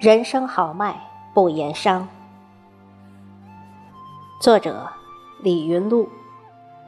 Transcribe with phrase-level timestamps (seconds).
[0.00, 0.98] 人生豪迈
[1.34, 2.08] 不言伤。
[4.40, 4.88] 作者：
[5.42, 6.08] 李云露，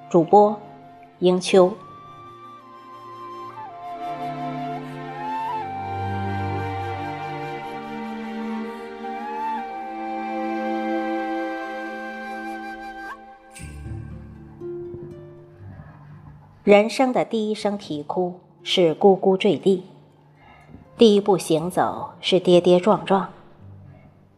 [0.08, 0.58] 主播：
[1.18, 1.74] 迎秋。
[16.64, 19.91] 人生的第一声啼哭是咕咕坠地。
[21.02, 23.30] 第一步行走是跌跌撞撞，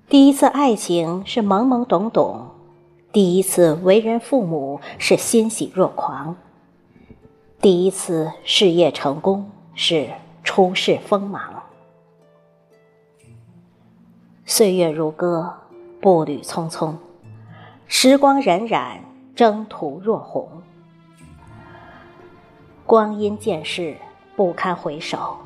[0.09, 2.47] 第一次爱情是懵懵懂懂，
[3.13, 6.35] 第一次为人父母是欣喜若狂，
[7.61, 10.09] 第一次事业成功是
[10.43, 11.63] 出世锋芒。
[14.47, 15.53] 岁月如歌，
[16.01, 16.95] 步履匆匆，
[17.87, 19.01] 时光荏苒，
[19.37, 20.49] 征途若鸿，
[22.87, 23.99] 光阴渐逝，
[24.35, 25.37] 不堪回首。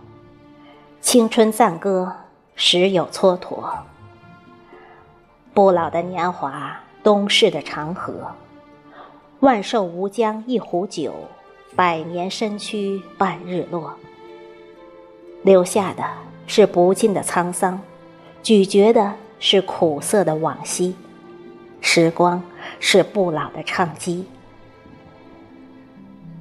[1.00, 2.12] 青春赞歌，
[2.54, 3.70] 时有蹉跎。
[5.54, 8.12] 不老的年华，东逝的长河。
[9.40, 11.14] 万寿无疆一壶酒，
[11.76, 13.94] 百年身躯伴日落。
[15.42, 16.04] 留下的
[16.46, 17.80] 是不尽的沧桑，
[18.42, 20.96] 咀嚼的是苦涩的往昔。
[21.80, 22.42] 时光
[22.80, 24.26] 是不老的唱机，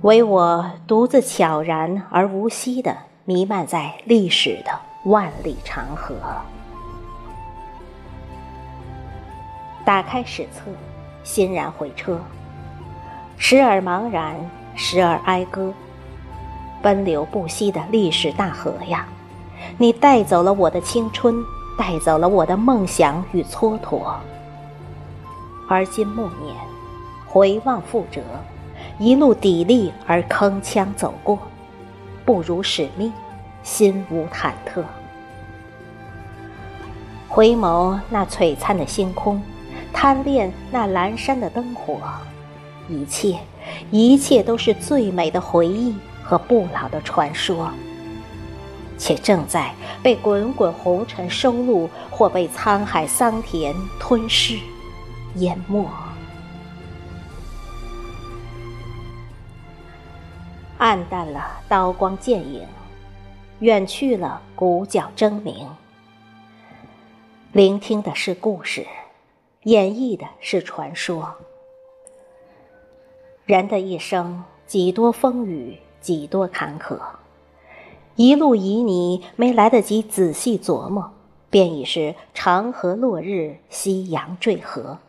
[0.02, 2.98] 唯我独自悄然而无息的。
[3.30, 4.72] 弥漫在历史的
[5.04, 6.16] 万里长河。
[9.84, 10.72] 打开史册，
[11.26, 12.22] 欣然回车，
[13.38, 14.34] 时而茫然，
[14.78, 15.74] 时而哀歌。
[16.82, 19.06] 奔流不息的历史大河呀，
[19.78, 21.36] 你带走了我的青春，
[21.78, 24.16] 带走了我的梦想与蹉跎。
[25.68, 26.56] 而今暮年，
[27.28, 28.22] 回望覆辙，
[28.98, 31.38] 一路砥砺而铿锵走过。
[32.28, 33.14] 不辱使命，
[33.64, 34.84] 心无忐忑。
[37.30, 39.42] 回眸那璀璨的星空，
[39.94, 42.02] 贪恋那阑珊的灯火，
[42.90, 43.40] 一切，
[43.92, 47.70] 一切都是最美的回忆和不老的传说，
[48.98, 49.74] 且正在
[50.04, 54.60] 被滚滚红尘收录，或被沧海桑田吞噬、
[55.36, 55.88] 淹没。
[60.78, 62.66] 暗淡了刀光剑影，
[63.60, 65.68] 远去了鼓角争鸣。
[67.52, 68.86] 聆听的是故事，
[69.64, 71.34] 演绎的是传说。
[73.46, 77.00] 人的一生，几多风雨，几多坎坷，
[78.16, 81.12] 一路旖旎，没来得及仔细琢磨，
[81.50, 85.00] 便已是长河落日，夕阳坠河。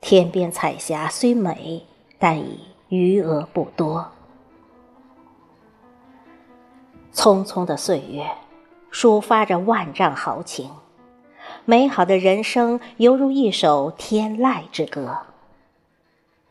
[0.00, 1.84] 天边彩霞虽美，
[2.18, 4.12] 但已余额不多。
[7.16, 8.30] 匆匆的岁月，
[8.92, 10.70] 抒发着万丈豪情。
[11.64, 15.16] 美好的人生犹如一首天籁之歌。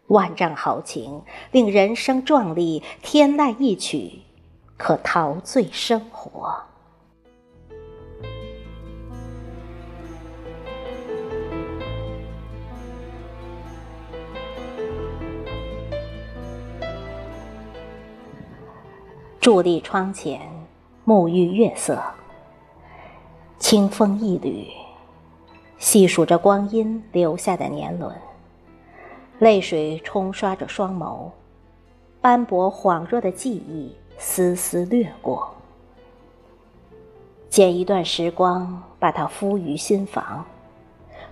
[0.07, 1.21] 万丈豪情
[1.51, 4.21] 令人生壮丽，天籁一曲，
[4.75, 6.57] 可陶醉生活。
[19.39, 20.41] 伫立窗前，
[21.07, 22.01] 沐浴月色，
[23.59, 24.66] 清风一缕，
[25.77, 28.11] 细数着光阴留下的年轮，
[29.38, 31.29] 泪水冲刷着双眸，
[32.21, 35.53] 斑驳恍若的记忆丝丝掠过，
[37.49, 40.43] 剪一段时光，把它敷于心房，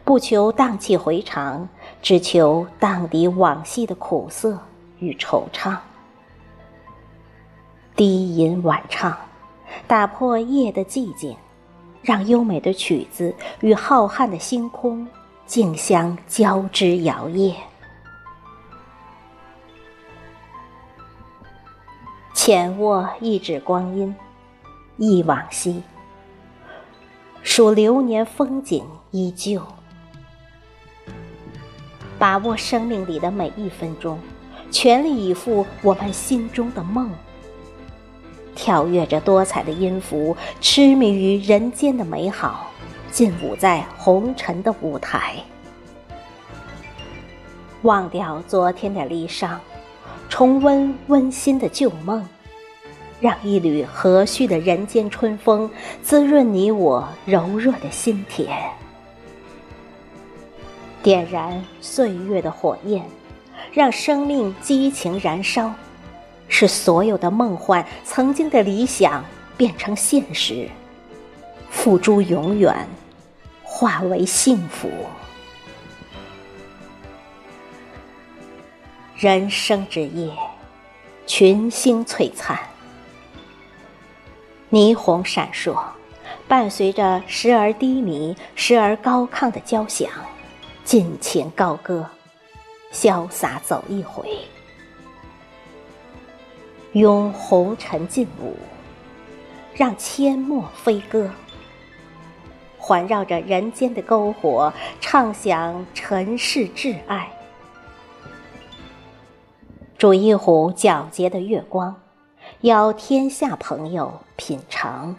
[0.03, 1.67] 不求荡气回肠，
[2.00, 4.59] 只求荡涤往昔的苦涩
[5.00, 5.75] 与惆怅。
[7.95, 9.17] 低吟晚唱，
[9.88, 11.35] 打破夜的寂静，
[12.01, 15.08] 让优美的曲子与浩瀚的星空
[15.46, 17.53] 竞相交织摇曳。
[22.34, 24.14] 浅握一指光阴，
[24.97, 25.81] 忆往昔，
[27.41, 29.61] 数流年风景依旧，
[32.20, 34.20] 把握生命里的每一分钟，
[34.72, 37.09] 全力以赴我们心中的梦。
[38.55, 42.72] 跳跃着多彩的音符，痴迷于人间的美好，
[43.11, 45.35] 劲舞在红尘的舞台。
[47.82, 49.58] 忘掉昨天的离殇，
[50.29, 52.26] 重温温馨的旧梦，
[53.20, 55.70] 让一缕和煦的人间春风
[56.02, 58.47] 滋润你我柔弱的心田，
[61.02, 63.03] 点燃岁月的火焰，
[63.73, 65.73] 让生命激情燃烧。
[66.47, 69.23] 使所有的梦幻、曾经的理想
[69.57, 70.69] 变成现实，
[71.69, 72.87] 付诸永远，
[73.63, 74.90] 化为幸福。
[79.16, 80.34] 人生之夜，
[81.25, 82.59] 群星璀璨，
[84.69, 85.81] 霓虹闪烁，
[86.47, 90.09] 伴随着时而低迷、时而高亢的交响，
[90.84, 92.05] 尽情高歌，
[92.91, 94.28] 潇洒走一回，
[96.93, 98.55] 拥红尘劲舞，
[99.73, 101.31] 让阡陌飞歌，
[102.78, 107.31] 环绕着人间的篝火，畅享尘世挚爱。
[109.97, 111.99] 煮一壶皎洁的月光，
[112.61, 115.16] 邀天下朋友品尝。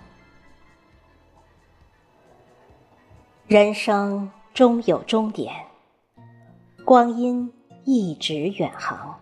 [3.48, 5.52] 人生终有终点，
[6.84, 7.52] 光阴
[7.84, 9.18] 一直远航。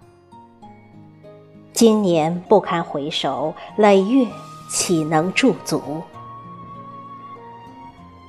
[1.83, 4.25] 今年不堪回首，累月
[4.71, 6.01] 岂能驻足？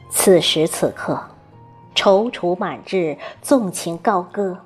[0.09, 1.23] 此时此刻，
[1.93, 4.57] 踌躇满志，纵情高歌。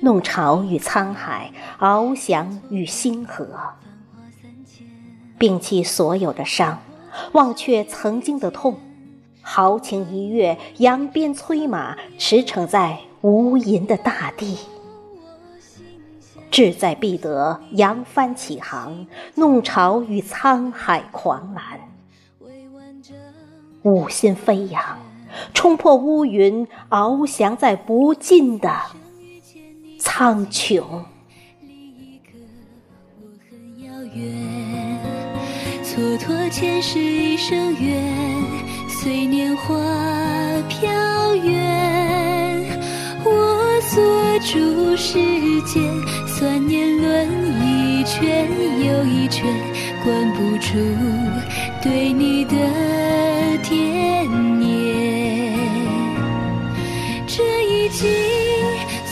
[0.00, 3.46] 弄潮与沧海，翱翔与星河，
[5.38, 6.78] 摒弃所有的伤，
[7.32, 8.78] 忘却曾经的痛，
[9.40, 14.58] 豪情一跃，扬鞭催马，驰骋在无垠的大地。
[16.56, 21.78] 志在必得，扬帆起航，弄潮与沧海狂澜，
[23.82, 24.98] 五心飞扬，
[25.52, 28.74] 冲破乌云，翱翔在不尽的。
[29.98, 30.82] 苍穹，
[31.60, 32.32] 离一个
[33.20, 34.98] 我很遥远，
[35.84, 38.02] 蹉跎前世一生缘，
[38.88, 39.74] 随年华
[40.70, 42.15] 飘远。
[43.96, 45.14] 锁住时
[45.62, 45.82] 间，
[46.26, 47.26] 算年轮
[47.62, 48.46] 一圈
[48.84, 49.46] 又一圈，
[50.04, 50.74] 关不住
[51.82, 52.54] 对你的
[53.62, 55.58] 惦念。
[57.26, 58.06] 这一季。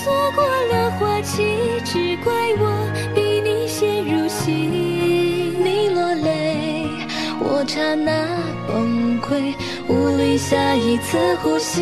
[0.04, 1.42] 错过了花期，
[1.82, 4.52] 只怪我比你先入戏。
[4.52, 6.84] 你落泪，
[7.40, 8.12] 我刹那
[8.68, 9.54] 崩溃，
[9.88, 11.80] 无力下一次呼吸。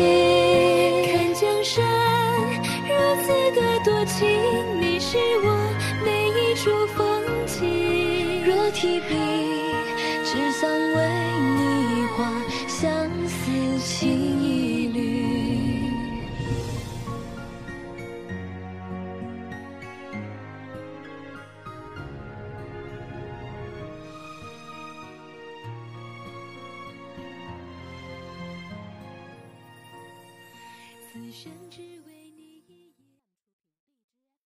[1.11, 1.83] 看江山
[3.13, 4.27] 如此的多情，
[4.81, 5.47] 你是我
[6.03, 8.43] 每一处风景。
[8.43, 9.13] 若提笔，
[10.25, 10.97] 只想为
[11.39, 12.25] 你画
[12.67, 14.09] 相思情
[14.41, 14.97] 一缕。
[31.11, 32.02] 此生只。